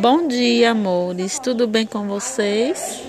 Bom 0.00 0.26
dia, 0.26 0.70
amores. 0.70 1.38
Tudo 1.38 1.66
bem 1.68 1.86
com 1.86 2.08
vocês? 2.08 3.02